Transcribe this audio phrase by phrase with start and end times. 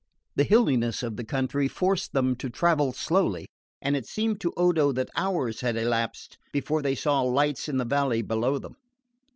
[0.35, 3.45] The hilliness of the country forced them to travel slowly,
[3.83, 7.85] and it seemed to Odo that hours had elapsed before they saw lights in the
[7.85, 8.77] valley below them.